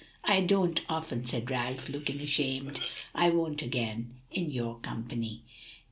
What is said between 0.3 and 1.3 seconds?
don't often,"